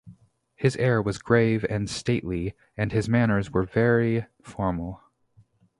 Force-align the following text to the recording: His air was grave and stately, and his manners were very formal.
His 0.55 0.75
air 0.77 0.99
was 0.99 1.19
grave 1.19 1.63
and 1.69 1.87
stately, 1.87 2.55
and 2.75 2.91
his 2.91 3.07
manners 3.07 3.51
were 3.51 3.61
very 3.61 4.25
formal. 4.41 4.99